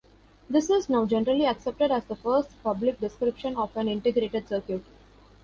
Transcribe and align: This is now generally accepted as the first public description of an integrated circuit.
This 0.49 0.71
is 0.71 0.89
now 0.89 1.05
generally 1.05 1.45
accepted 1.45 1.91
as 1.91 2.03
the 2.05 2.15
first 2.15 2.49
public 2.63 2.99
description 2.99 3.55
of 3.55 3.77
an 3.77 3.87
integrated 3.87 4.49
circuit. 4.49 4.83